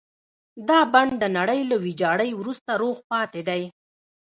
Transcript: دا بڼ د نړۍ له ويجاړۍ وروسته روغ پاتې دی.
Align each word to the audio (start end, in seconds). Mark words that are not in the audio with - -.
دا 0.67 0.79
بڼ 0.93 1.07
د 1.21 1.23
نړۍ 1.37 1.61
له 1.69 1.75
ويجاړۍ 1.83 2.31
وروسته 2.35 2.71
روغ 2.81 2.97
پاتې 3.11 3.41
دی. 3.49 3.61